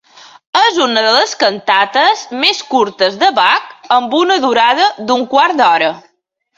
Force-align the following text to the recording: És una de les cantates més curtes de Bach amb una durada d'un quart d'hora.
És 0.61 0.79
una 0.85 1.03
de 1.07 1.11
les 1.15 1.35
cantates 1.43 2.25
més 2.45 2.63
curtes 2.73 3.21
de 3.25 3.31
Bach 3.39 3.71
amb 4.01 4.19
una 4.25 4.43
durada 4.49 4.93
d'un 5.09 5.31
quart 5.37 5.63
d'hora. 5.65 5.97